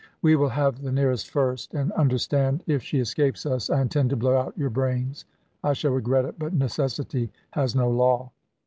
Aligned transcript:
"We 0.23 0.35
will 0.35 0.49
have 0.49 0.81
the 0.81 0.91
nearest 0.91 1.29
first; 1.29 1.75
and 1.75 1.91
understand, 1.91 2.63
if 2.65 2.81
she 2.81 2.97
escapes 2.97 3.45
us, 3.45 3.69
I 3.69 3.81
intend 3.83 4.09
to 4.09 4.15
blow 4.15 4.35
out 4.35 4.57
your 4.57 4.71
brains. 4.71 5.25
I 5.63 5.73
shall 5.73 5.91
regret 5.91 6.25
it, 6.25 6.39
but 6.39 6.55
necessity 6.55 7.31
has 7.51 7.75
no 7.75 7.87
law." 7.87 8.31